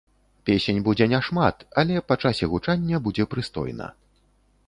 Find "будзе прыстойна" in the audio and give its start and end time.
3.09-3.91